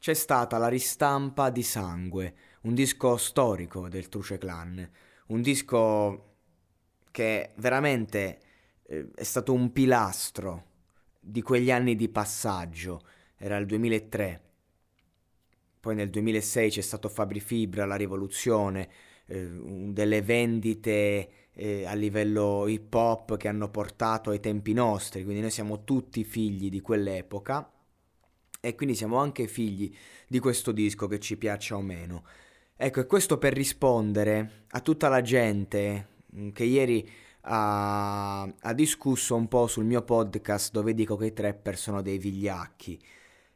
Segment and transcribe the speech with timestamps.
[0.00, 4.90] C'è stata la ristampa di Sangue, un disco storico del Truce Clan,
[5.26, 6.36] un disco
[7.10, 8.40] che veramente
[8.86, 10.68] eh, è stato un pilastro
[11.20, 13.02] di quegli anni di passaggio,
[13.36, 14.40] era il 2003.
[15.80, 18.88] Poi nel 2006 c'è stato Fabri Fibra, la rivoluzione,
[19.26, 19.50] eh,
[19.92, 25.50] delle vendite eh, a livello hip hop che hanno portato ai tempi nostri, quindi noi
[25.50, 27.70] siamo tutti figli di quell'epoca
[28.60, 29.94] e quindi siamo anche figli
[30.28, 32.24] di questo disco che ci piaccia o meno.
[32.76, 37.08] Ecco, e questo per rispondere a tutta la gente mm, che ieri
[37.42, 42.18] ha, ha, discusso un po' sul mio podcast dove dico che i trapper sono dei
[42.18, 42.98] vigliacchi.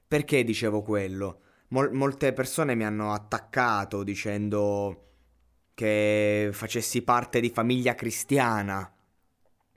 [0.06, 1.41] Perché dicevo quello?
[1.69, 5.00] Mol- molte persone mi hanno attaccato dicendo
[5.75, 8.91] che facessi parte di famiglia cristiana,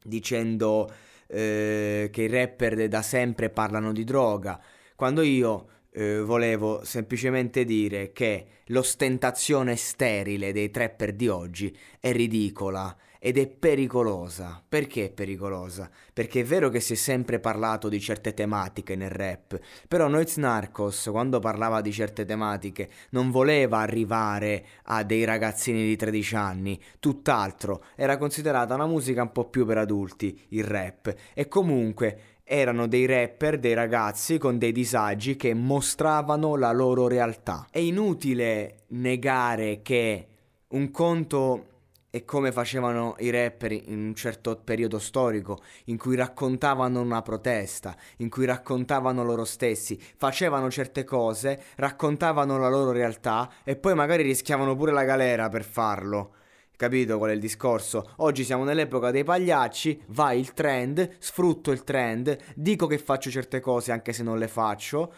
[0.04, 0.92] dicendo
[1.28, 4.62] eh, che i rapper da sempre parlano di droga,
[4.98, 12.98] quando io eh, volevo semplicemente dire che l'ostentazione sterile dei trapper di oggi è ridicola
[13.20, 14.64] ed è pericolosa.
[14.68, 15.88] Perché è pericolosa?
[16.12, 20.38] Perché è vero che si è sempre parlato di certe tematiche nel rap, però Noiz
[20.38, 26.82] Narcos quando parlava di certe tematiche non voleva arrivare a dei ragazzini di 13 anni,
[27.00, 32.88] tutt'altro, era considerata una musica un po' più per adulti, il rap, e comunque erano
[32.88, 37.68] dei rapper, dei ragazzi con dei disagi che mostravano la loro realtà.
[37.70, 40.28] È inutile negare che
[40.70, 41.66] un conto
[42.10, 47.96] è come facevano i rapper in un certo periodo storico, in cui raccontavano una protesta,
[48.18, 54.24] in cui raccontavano loro stessi, facevano certe cose, raccontavano la loro realtà e poi magari
[54.24, 56.32] rischiavano pure la galera per farlo.
[56.78, 58.14] Capito qual è il discorso?
[58.18, 63.60] Oggi siamo nell'epoca dei pagliacci, vai il trend, sfrutto il trend, dico che faccio certe
[63.60, 65.12] cose anche se non le faccio,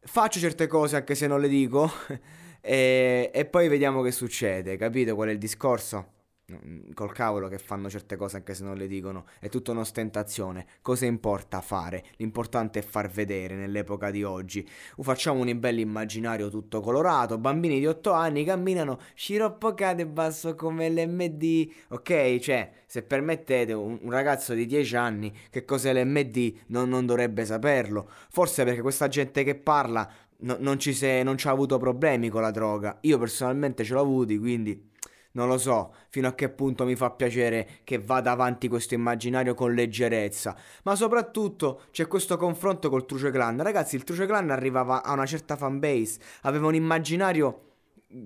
[0.00, 1.90] faccio certe cose anche se non le dico
[2.62, 6.12] e, e poi vediamo che succede, capito qual è il discorso?
[6.52, 10.66] Mm, col cavolo che fanno certe cose anche se non le dicono, è tutta un'ostentazione.
[10.82, 12.04] Cosa importa fare?
[12.16, 14.68] L'importante è far vedere nell'epoca di oggi.
[15.00, 20.90] Facciamo un bel immaginario tutto colorato, bambini di 8 anni camminano sciroppo cade basso come
[20.90, 22.38] l'MD, ok?
[22.38, 27.46] Cioè, se permettete, un, un ragazzo di 10 anni che cos'è l'MD non, non dovrebbe
[27.46, 28.06] saperlo.
[28.28, 30.06] Forse perché questa gente che parla
[30.40, 32.98] no, non, ci se, non ci ha avuto problemi con la droga.
[33.02, 34.92] Io personalmente ce l'ho avuti, quindi
[35.34, 39.54] non lo so fino a che punto mi fa piacere che vada avanti questo immaginario
[39.54, 43.62] con leggerezza, ma soprattutto c'è questo confronto col Truce Clan.
[43.62, 47.60] Ragazzi, il Truce Clan arrivava a una certa fanbase, aveva un immaginario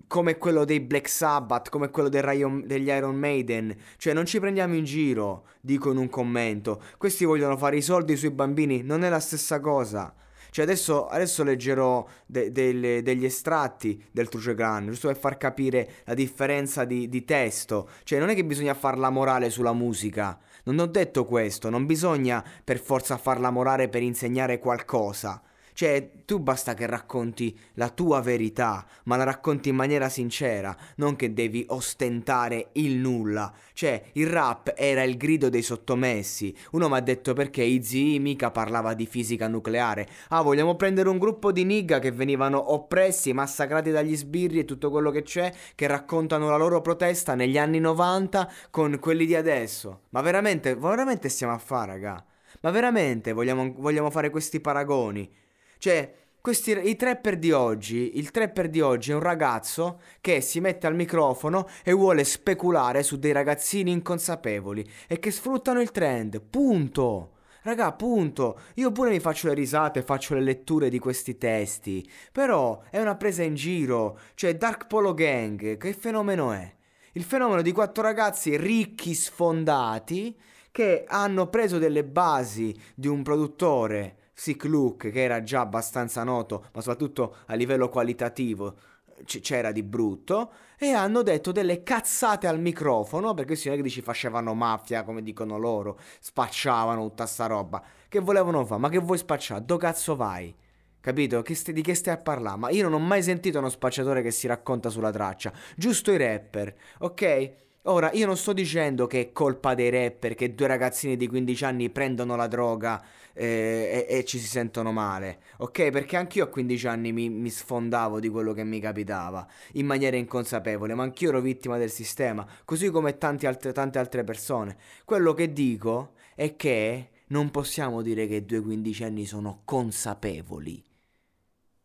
[0.06, 3.74] come quello dei Black Sabbath, come quello Iron, degli Iron Maiden.
[3.96, 6.82] Cioè, non ci prendiamo in giro, dico in un commento.
[6.98, 10.14] Questi vogliono fare i soldi sui bambini, non è la stessa cosa.
[10.50, 15.90] Cioè adesso, adesso leggerò de- de- degli estratti del Truce Clan, giusto per far capire
[16.04, 17.88] la differenza di, di testo.
[18.04, 20.38] Cioè non è che bisogna far la morale sulla musica.
[20.64, 25.40] Non ho detto questo, non bisogna per forza farla morale per insegnare qualcosa.
[25.78, 31.14] Cioè, tu basta che racconti la tua verità, ma la racconti in maniera sincera, non
[31.14, 33.54] che devi ostentare il nulla.
[33.74, 36.52] Cioè, il rap era il grido dei sottomessi.
[36.72, 40.08] Uno mi ha detto perché Izzy mica parlava di fisica nucleare.
[40.30, 44.90] Ah, vogliamo prendere un gruppo di nigga che venivano oppressi, massacrati dagli sbirri e tutto
[44.90, 50.00] quello che c'è, che raccontano la loro protesta negli anni 90 con quelli di adesso.
[50.08, 52.24] Ma veramente, veramente stiamo a fare, raga?
[52.62, 55.46] Ma veramente vogliamo, vogliamo fare questi paragoni?
[55.78, 60.60] Cioè, questi, i trapper di oggi, il trapper di oggi è un ragazzo che si
[60.60, 66.40] mette al microfono e vuole speculare su dei ragazzini inconsapevoli e che sfruttano il trend.
[66.40, 67.32] Punto.
[67.62, 68.60] Raga, punto.
[68.74, 72.08] Io pure mi faccio le risate, faccio le letture di questi testi.
[72.32, 74.18] Però è una presa in giro.
[74.34, 76.74] Cioè, Dark Polo Gang, che fenomeno è?
[77.12, 80.34] Il fenomeno di quattro ragazzi ricchi, sfondati,
[80.70, 86.66] che hanno preso delle basi di un produttore Sick Look, che era già abbastanza noto,
[86.72, 88.76] ma soprattutto a livello qualitativo
[89.24, 94.00] c- c'era di brutto, e hanno detto delle cazzate al microfono, perché si non è
[94.00, 97.82] facevano mafia, come dicono loro, spacciavano tutta sta roba.
[98.08, 98.80] Che volevano fare?
[98.80, 99.64] Ma che vuoi spacciare?
[99.64, 100.54] Do cazzo vai?
[101.00, 101.42] Capito?
[101.42, 102.58] Che st- di che stai a parlare?
[102.58, 105.52] Ma io non ho mai sentito uno spacciatore che si racconta sulla traccia.
[105.76, 107.52] Giusto i rapper, ok?
[107.88, 111.64] Ora, io non sto dicendo che è colpa dei rapper che due ragazzini di 15
[111.64, 113.02] anni prendono la droga
[113.38, 115.90] eh, e, e, ci si sentono male, ok?
[115.90, 120.16] Perché anch'io a 15 anni mi, mi, sfondavo di quello che mi capitava in maniera
[120.16, 124.76] inconsapevole, ma anch'io ero vittima del sistema, così come altre, tante altre persone.
[125.04, 130.82] Quello che dico è che non possiamo dire che due quindicenni sono consapevoli.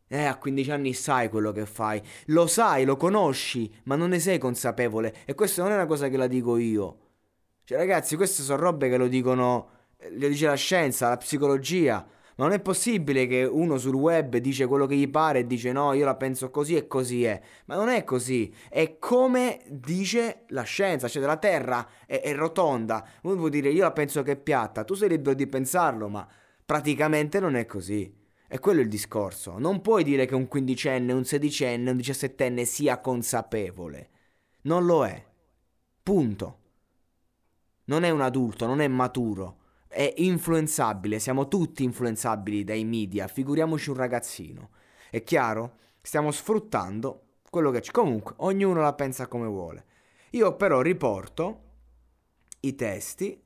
[0.08, 4.18] Eh, a 15 anni sai quello che fai, lo sai, lo conosci, ma non ne
[4.18, 5.14] sei consapevole.
[5.24, 6.98] E questa non è una cosa che la dico io.
[7.64, 9.68] Cioè, ragazzi, queste sono robe che lo dicono,
[10.10, 12.06] lo dice la scienza, la psicologia.
[12.36, 15.70] Ma non è possibile che uno sul web dice quello che gli pare e dice
[15.70, 17.40] no, io la penso così e così è.
[17.66, 18.52] Ma non è così.
[18.68, 23.06] È come dice la scienza, cioè la Terra è, è rotonda.
[23.22, 26.26] Uno può dire io la penso che è piatta, tu sei libero di pensarlo, ma
[26.64, 28.22] praticamente non è così.
[28.48, 29.58] E quello è il discorso.
[29.58, 34.10] Non puoi dire che un quindicenne, un sedicenne, un diciassettenne sia consapevole.
[34.62, 35.24] Non lo è.
[36.02, 36.58] Punto.
[37.84, 39.62] Non è un adulto, non è maturo
[39.94, 44.70] è influenzabile, siamo tutti influenzabili dai media, figuriamoci un ragazzino.
[45.08, 45.76] È chiaro?
[46.02, 47.92] Stiamo sfruttando quello che c'è.
[47.92, 49.84] Comunque, ognuno la pensa come vuole.
[50.30, 51.60] Io però riporto
[52.60, 53.40] i testi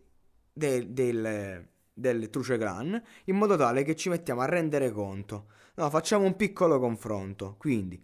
[0.51, 5.49] del, del, del Truce Clan in modo tale che ci mettiamo a rendere conto.
[5.75, 7.57] No, facciamo un piccolo confronto.
[7.59, 8.03] Quindi,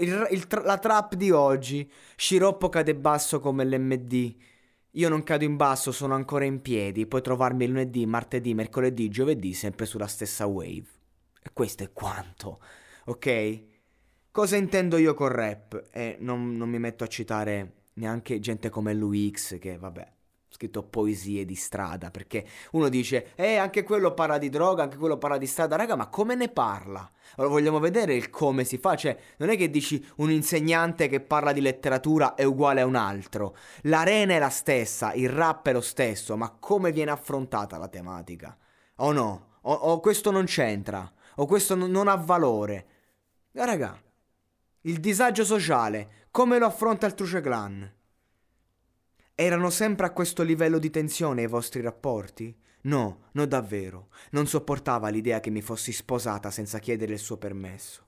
[0.00, 4.36] il, il, la trap di oggi, sciroppo cade basso come l'MD
[4.96, 9.52] io non cado in basso, sono ancora in piedi, puoi trovarmi lunedì, martedì, mercoledì, giovedì,
[9.52, 10.86] sempre sulla stessa wave.
[11.42, 12.60] E questo è quanto,
[13.06, 13.62] ok?
[14.30, 15.88] Cosa intendo io con rap?
[15.90, 20.12] E non, non mi metto a citare neanche gente come Luix, che vabbè,
[20.54, 25.18] scritto poesie di strada, perché uno dice, eh, anche quello parla di droga, anche quello
[25.18, 27.10] parla di strada, raga, ma come ne parla?
[27.36, 31.20] Allora vogliamo vedere il come si fa, cioè non è che dici un insegnante che
[31.20, 35.72] parla di letteratura è uguale a un altro, l'arena è la stessa, il rap è
[35.72, 38.56] lo stesso, ma come viene affrontata la tematica?
[38.98, 39.58] O no?
[39.62, 41.12] O, o questo non c'entra?
[41.36, 42.86] O questo non, non ha valore?
[43.50, 44.00] Raga,
[44.82, 47.92] il disagio sociale, come lo affronta il Truce Clan?
[49.36, 52.56] Erano sempre a questo livello di tensione i vostri rapporti?
[52.82, 54.10] No, no davvero.
[54.30, 58.06] Non sopportava l'idea che mi fossi sposata senza chiedere il suo permesso.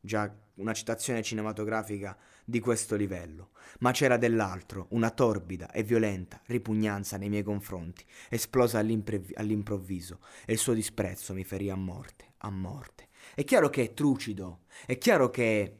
[0.00, 2.16] Già una citazione cinematografica
[2.46, 8.78] di questo livello, ma c'era dell'altro, una torbida e violenta ripugnanza nei miei confronti, esplosa
[8.78, 13.08] all'improvviso, e il suo disprezzo mi ferì a morte, a morte.
[13.34, 15.78] È chiaro che è trucido, è chiaro che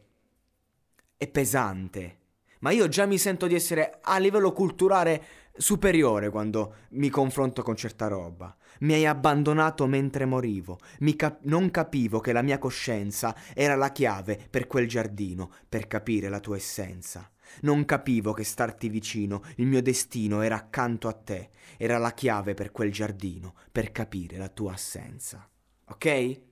[1.16, 2.18] è pesante,
[2.66, 5.22] ma io già mi sento di essere a livello culturale
[5.56, 8.56] superiore quando mi confronto con certa roba.
[8.80, 10.80] Mi hai abbandonato mentre morivo.
[11.14, 16.28] Cap- non capivo che la mia coscienza era la chiave per quel giardino, per capire
[16.28, 17.30] la tua essenza.
[17.60, 22.54] Non capivo che starti vicino, il mio destino era accanto a te, era la chiave
[22.54, 25.48] per quel giardino, per capire la tua assenza.
[25.84, 26.45] Ok?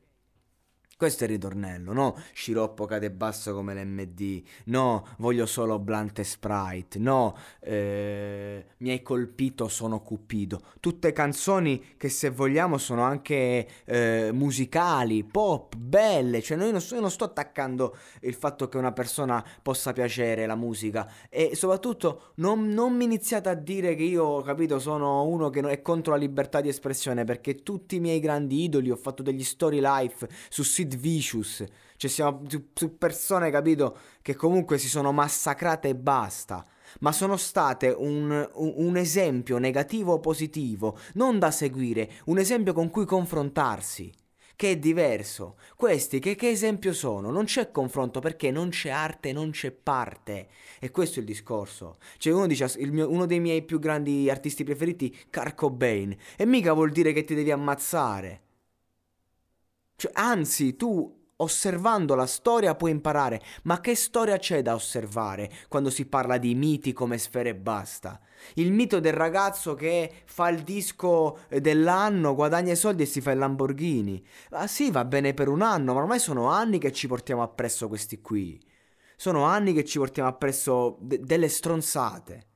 [0.97, 2.17] Questo è il ritornello, no?
[2.33, 9.03] Sciroppo cade basso come l'MD, no, voglio solo blunt e sprite, no, eh, mi hai
[9.03, 10.61] colpito, sono cupido.
[10.79, 17.11] Tutte canzoni che se vogliamo sono anche eh, musicali, pop, belle, cioè non, io non
[17.11, 22.95] sto attaccando il fatto che una persona possa piacere la musica e soprattutto non, non
[22.95, 26.69] mi iniziate a dire che io, capito, sono uno che è contro la libertà di
[26.69, 30.97] espressione perché tutti i miei grandi idoli ho fatto degli story life su siti Sid
[30.97, 31.65] Vicious.
[31.97, 32.43] Cioè siamo
[32.75, 36.65] su, persone, capito, che comunque si sono massacrate e basta
[37.01, 42.73] ma sono state un, un, un, esempio negativo o positivo, non da seguire, un esempio
[42.73, 44.13] con cui confrontarsi,
[44.55, 45.57] che è diverso.
[45.75, 47.31] Questi che, che esempio sono?
[47.31, 50.49] Non c'è confronto perché non c'è arte, non c'è parte.
[50.79, 51.97] E questo è il discorso.
[52.19, 56.75] Cioè uno dice, mio, uno dei miei più grandi artisti preferiti, Carco Bane, e mica
[56.75, 58.44] vuol dire che ti devi ammazzare.
[60.05, 65.89] Cioè, anzi, tu osservando la storia puoi imparare, ma che storia c'è da osservare quando
[65.89, 68.21] si parla di miti come sfere e basta?
[68.57, 73.31] Il mito del ragazzo che fa il disco dell'anno, guadagna i soldi e si fa
[73.31, 74.23] il Lamborghini.
[74.51, 77.89] Ah sì, va bene per un anno, ma ormai sono anni che ci portiamo appresso
[77.89, 78.63] questi qui.
[79.17, 82.47] Sono anni che ci portiamo appresso de- delle stronzate.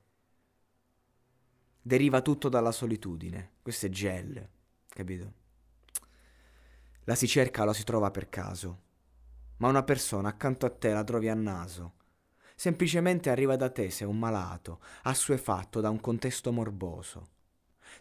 [1.81, 3.53] Deriva tutto dalla solitudine.
[3.63, 4.47] Questo è gel,
[4.87, 5.33] capito?
[7.09, 8.81] La si cerca o la si trova per caso.
[9.57, 11.93] Ma una persona accanto a te la trovi a naso.
[12.55, 17.29] Semplicemente arriva da te se è un malato, assuefatto da un contesto morboso.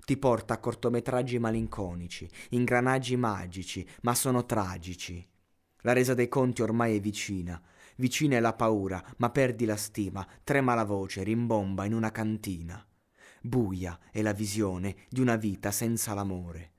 [0.04, 5.26] ti porta a cortometraggi malinconici, ingranaggi magici, ma sono tragici.
[5.78, 7.58] La resa dei conti ormai è vicina,
[7.96, 12.86] vicina è la paura, ma perdi la stima, trema la voce, rimbomba in una cantina.
[13.40, 16.72] Buia è la visione di una vita senza l'amore.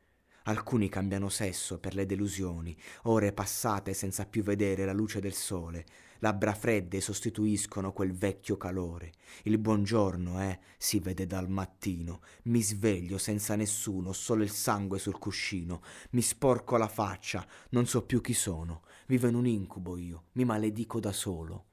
[0.43, 5.85] Alcuni cambiano sesso per le delusioni, ore passate senza più vedere la luce del sole,
[6.19, 9.11] labbra fredde sostituiscono quel vecchio calore.
[9.43, 12.21] Il buongiorno, eh, si vede dal mattino.
[12.43, 15.81] Mi sveglio senza nessuno, solo il sangue sul cuscino.
[16.11, 18.83] Mi sporco la faccia, non so più chi sono.
[19.07, 21.65] Vivo in un incubo io, mi maledico da solo.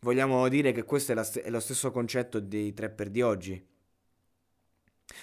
[0.00, 3.71] Vogliamo dire che questo è, st- è lo stesso concetto dei trapper di oggi?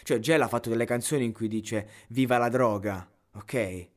[0.04, 3.90] Cioè, Gel ha fatto delle canzoni in cui dice viva la droga, ok?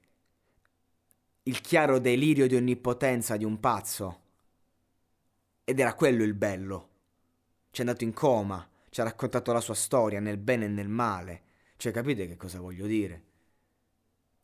[1.44, 4.20] Il chiaro delirio di onnipotenza di un pazzo.
[5.64, 6.90] Ed era quello il bello.
[7.70, 10.88] Ci è andato in coma, ci ha raccontato la sua storia nel bene e nel
[10.88, 11.42] male.
[11.76, 13.24] Cioè, capite che cosa voglio dire?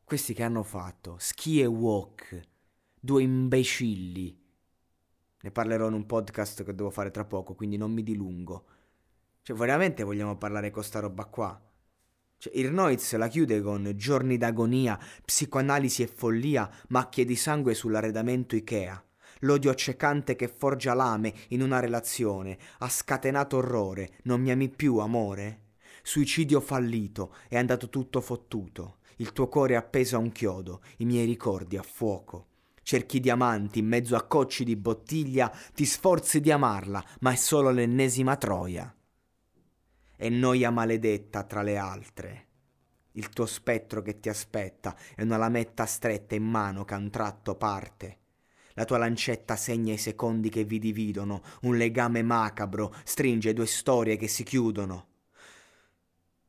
[0.05, 2.41] Questi che hanno fatto Ski e Walk,
[2.99, 4.37] due imbecilli.
[5.41, 8.65] Ne parlerò in un podcast che devo fare tra poco, quindi non mi dilungo
[9.49, 11.59] cioè, veramente vogliamo parlare con sta roba qua?
[12.37, 18.57] Cioè, il Noiz la chiude con giorni d'agonia, psicoanalisi e follia, macchie di sangue sull'arredamento
[18.57, 19.03] Ikea.
[19.41, 24.19] L'odio accecante che forgia lame in una relazione ha scatenato orrore.
[24.25, 25.69] Non mi ami più, amore?
[26.03, 28.99] Suicidio fallito, è andato tutto fottuto.
[29.17, 32.49] Il tuo cuore è appeso a un chiodo, i miei ricordi a fuoco.
[32.83, 37.71] Cerchi diamanti in mezzo a cocci di bottiglia, ti sforzi di amarla, ma è solo
[37.71, 38.93] l'ennesima troia
[40.21, 42.47] e noia maledetta tra le altre.
[43.13, 47.09] Il tuo spettro che ti aspetta è una lametta stretta in mano che a un
[47.09, 48.19] tratto parte.
[48.75, 54.17] La tua lancetta segna i secondi che vi dividono, un legame macabro stringe due storie
[54.17, 55.07] che si chiudono.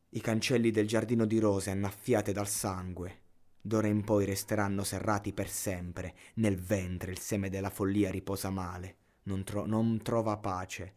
[0.09, 3.21] I cancelli del giardino di rose annaffiate dal sangue,
[3.61, 8.95] d'ora in poi resteranno serrati per sempre, nel ventre il seme della follia riposa male,
[9.23, 10.93] non, tro- non trova pace,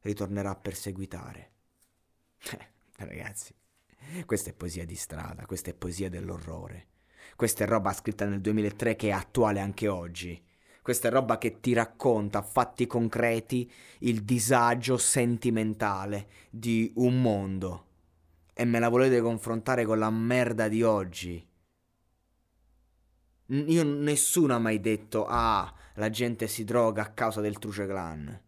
[0.00, 1.52] ritornerà a perseguitare.
[2.40, 3.54] Eh, ragazzi,
[4.26, 6.86] questa è poesia di strada, questa è poesia dell'orrore.
[7.36, 10.42] Questa è roba scritta nel 2003 che è attuale anche oggi.
[10.82, 17.86] Questa è roba che ti racconta a fatti concreti il disagio sentimentale di un mondo.
[18.54, 21.46] E me la volete confrontare con la merda di oggi.
[23.50, 28.46] Io nessuno ha mai detto ah, la gente si droga a causa del Truce Clan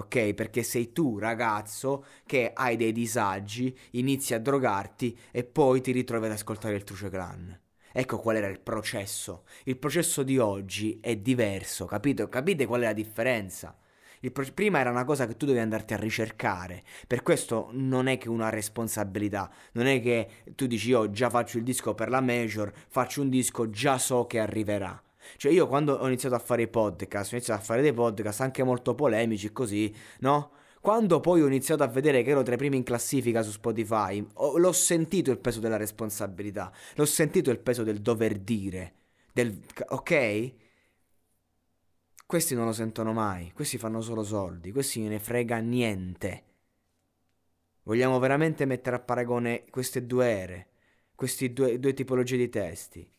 [0.00, 0.34] ok?
[0.34, 6.26] Perché sei tu, ragazzo, che hai dei disagi, inizi a drogarti e poi ti ritrovi
[6.26, 7.58] ad ascoltare il Truce Clan.
[7.92, 9.44] Ecco qual era il processo.
[9.64, 12.28] Il processo di oggi è diverso, capito?
[12.28, 13.76] Capite qual è la differenza?
[14.32, 16.82] Pro- prima era una cosa che tu dovevi andarti a ricercare.
[17.06, 19.50] Per questo non è che una responsabilità.
[19.72, 23.30] Non è che tu dici io già faccio il disco per la major, faccio un
[23.30, 25.02] disco, già so che arriverà.
[25.36, 28.40] Cioè io quando ho iniziato a fare i podcast, ho iniziato a fare dei podcast
[28.40, 30.52] anche molto polemici così, no?
[30.80, 34.26] Quando poi ho iniziato a vedere che ero tra i primi in classifica su Spotify,
[34.34, 38.94] ho, l'ho sentito il peso della responsabilità, l'ho sentito il peso del dover dire,
[39.32, 39.60] del...
[39.88, 40.52] ok?
[42.24, 46.44] Questi non lo sentono mai, questi fanno solo soldi, questi ne frega niente.
[47.82, 50.68] Vogliamo veramente mettere a paragone queste due ere,
[51.14, 53.10] queste due, due tipologie di testi?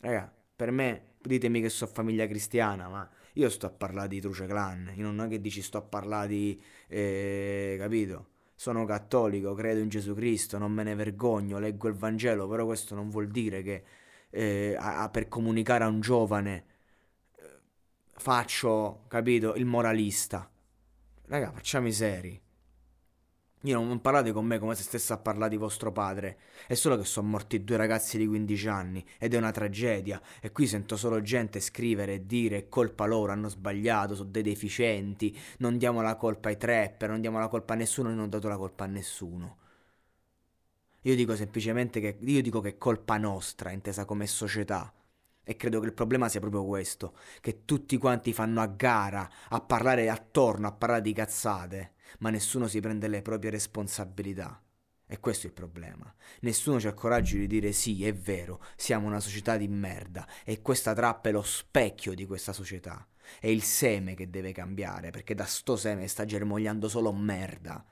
[0.00, 4.46] Raga, per me ditemi che so famiglia cristiana, ma io sto a parlare di Truce
[4.46, 6.60] Clan, io non è che dici sto a parlare di...
[6.88, 8.30] Eh, capito?
[8.56, 12.96] Sono cattolico, credo in Gesù Cristo, non me ne vergogno, leggo il Vangelo, però questo
[12.96, 13.84] non vuol dire che
[14.30, 16.64] eh, a, per comunicare a un giovane
[17.36, 17.60] eh,
[18.16, 20.50] faccio, capito, il moralista.
[21.26, 22.47] Raga, facciamo i seri.
[23.62, 26.38] Io non parlate con me come se stesse a parlare di vostro padre.
[26.68, 30.20] È solo che sono morti due ragazzi di 15 anni ed è una tragedia.
[30.40, 34.42] E qui sento solo gente scrivere e dire è colpa loro, hanno sbagliato, sono dei
[34.42, 35.36] deficienti.
[35.58, 38.46] Non diamo la colpa ai trapper, non diamo la colpa a nessuno, non ho dato
[38.46, 39.56] la colpa a nessuno.
[41.02, 44.92] Io dico semplicemente che io dico che è colpa nostra, intesa come società.
[45.48, 49.62] E credo che il problema sia proprio questo, che tutti quanti fanno a gara a
[49.62, 54.62] parlare attorno, a parlare di cazzate, ma nessuno si prende le proprie responsabilità.
[55.06, 56.14] E questo è il problema.
[56.40, 60.60] Nessuno c'ha il coraggio di dire sì, è vero, siamo una società di merda e
[60.60, 63.08] questa trappa è lo specchio di questa società.
[63.40, 67.82] È il seme che deve cambiare, perché da sto seme sta germogliando solo merda.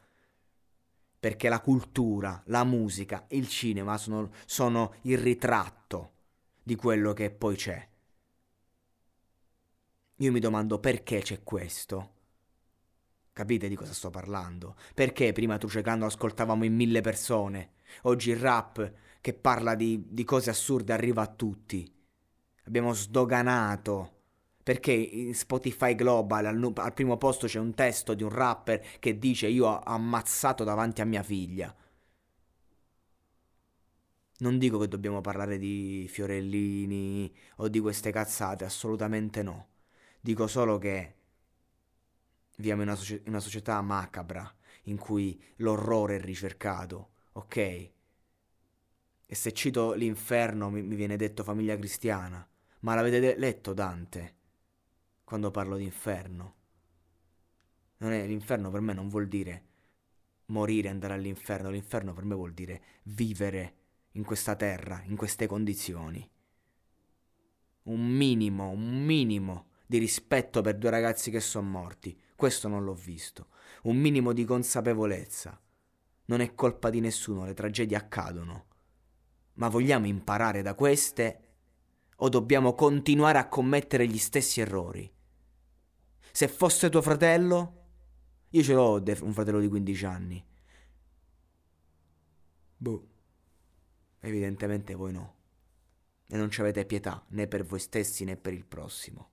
[1.18, 6.10] Perché la cultura, la musica, il cinema sono, sono il ritratto
[6.66, 7.88] di quello che poi c'è.
[10.16, 12.14] Io mi domando perché c'è questo.
[13.32, 14.74] Capite di cosa sto parlando?
[14.92, 20.50] Perché prima Trucecando ascoltavamo in mille persone Oggi il rap che parla di, di cose
[20.50, 21.88] assurde arriva a tutti.
[22.64, 24.14] Abbiamo sdoganato.
[24.60, 29.20] Perché in Spotify Global al, al primo posto c'è un testo di un rapper che
[29.20, 31.72] dice io ho ammazzato davanti a mia figlia.
[34.38, 39.68] Non dico che dobbiamo parlare di fiorellini o di queste cazzate, assolutamente no.
[40.20, 41.14] Dico solo che
[42.56, 44.52] viviamo in una, soci- una società macabra
[44.84, 47.56] in cui l'orrore è ricercato, ok?
[47.56, 52.46] E se cito l'inferno mi, mi viene detto famiglia cristiana,
[52.80, 54.34] ma l'avete de- letto Dante
[55.24, 56.54] quando parlo di inferno?
[57.98, 59.64] È, l'inferno per me non vuol dire
[60.46, 63.74] morire, andare all'inferno, l'inferno per me vuol dire vivere
[64.16, 66.28] in questa terra, in queste condizioni.
[67.84, 72.94] Un minimo, un minimo di rispetto per due ragazzi che sono morti, questo non l'ho
[72.94, 73.48] visto.
[73.82, 75.60] Un minimo di consapevolezza.
[76.26, 78.66] Non è colpa di nessuno, le tragedie accadono.
[79.54, 81.42] Ma vogliamo imparare da queste
[82.16, 85.10] o dobbiamo continuare a commettere gli stessi errori?
[86.32, 87.84] Se fosse tuo fratello,
[88.50, 90.44] io ce l'ho un fratello di 15 anni.
[92.76, 93.08] Boh.
[94.26, 95.34] Evidentemente voi no.
[96.26, 99.30] E non ci avete pietà né per voi stessi né per il prossimo.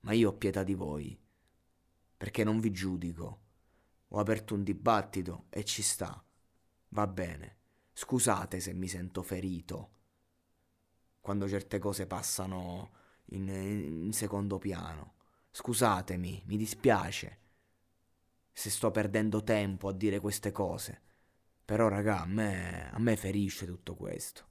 [0.00, 1.16] Ma io ho pietà di voi.
[2.16, 3.40] Perché non vi giudico.
[4.08, 6.20] Ho aperto un dibattito e ci sta.
[6.88, 7.58] Va bene.
[7.92, 9.90] Scusate se mi sento ferito.
[11.20, 12.90] Quando certe cose passano
[13.26, 15.14] in, in secondo piano.
[15.52, 17.38] Scusatemi, mi dispiace.
[18.50, 21.02] Se sto perdendo tempo a dire queste cose.
[21.66, 24.44] Però, raga, a me, a me ferisce tutto questo.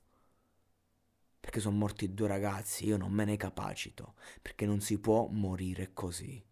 [1.39, 5.93] Perché sono morti due ragazzi, io non me ne capacito, perché non si può morire
[5.93, 6.44] così.